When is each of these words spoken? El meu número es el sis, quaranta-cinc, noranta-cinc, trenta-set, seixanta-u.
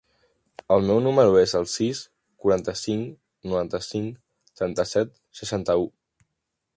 El 0.75 0.85
meu 0.91 1.01
número 1.07 1.35
es 1.41 1.51
el 1.59 1.67
sis, 1.73 1.99
quaranta-cinc, 2.45 3.11
noranta-cinc, 3.51 4.15
trenta-set, 4.61 5.13
seixanta-u. 5.43 5.87